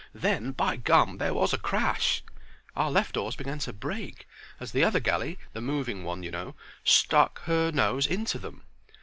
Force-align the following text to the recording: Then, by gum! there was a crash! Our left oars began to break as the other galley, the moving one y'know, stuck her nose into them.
Then, 0.15 0.53
by 0.53 0.77
gum! 0.77 1.19
there 1.19 1.35
was 1.35 1.53
a 1.53 1.59
crash! 1.59 2.23
Our 2.75 2.89
left 2.89 3.15
oars 3.17 3.35
began 3.35 3.59
to 3.59 3.71
break 3.71 4.27
as 4.59 4.71
the 4.71 4.83
other 4.83 4.99
galley, 4.99 5.37
the 5.53 5.61
moving 5.61 6.03
one 6.03 6.23
y'know, 6.23 6.55
stuck 6.83 7.43
her 7.43 7.69
nose 7.71 8.07
into 8.07 8.39
them. 8.39 8.63